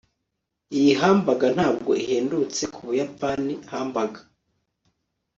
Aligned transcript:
iyi 0.77 0.91
hamburger 1.01 1.51
ntabwo 1.57 1.91
ihendutse 2.03 2.61
kubuyapani 2.73 3.53
hamburger 3.71 4.25